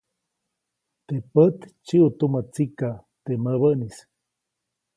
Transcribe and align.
Teʼ 1.05 1.23
pät 1.33 1.57
dsyiʼu 1.85 2.07
tumä 2.17 2.39
tsikaʼ, 2.53 2.97
teʼ 3.23 3.37
mäbäʼnis. 3.43 3.97